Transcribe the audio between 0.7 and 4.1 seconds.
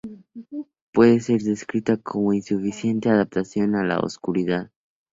Puede ser descrita como insuficiente adaptación a la